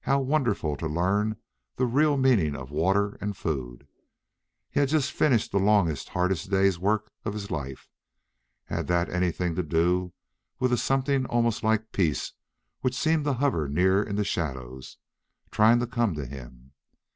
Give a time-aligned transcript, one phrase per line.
[0.00, 1.36] How wonderful to learn
[1.76, 3.86] the real meaning of water and food!
[4.70, 7.88] He had just finished the longest, hardest day's work of his life!
[8.64, 10.12] Had that anything to do
[10.58, 12.32] with a something almost like peace
[12.80, 14.96] which seemed to hover near in the shadows,
[15.52, 16.72] trying to come to him?